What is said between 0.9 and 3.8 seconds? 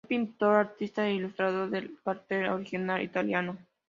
e ilustrador de cartel original italiano.